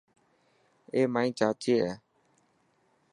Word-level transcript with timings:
اي 0.93 1.01
مائي 1.13 1.29
چاچي 1.39 1.73
هي. 1.81 1.91